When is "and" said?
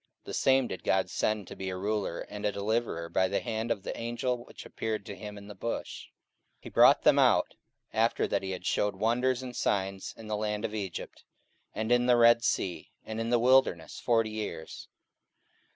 2.21-2.43, 9.43-9.55, 11.75-11.91, 13.05-13.19